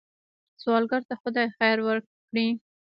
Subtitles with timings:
[0.61, 2.47] سوالګر ته خدای خیر ورکړي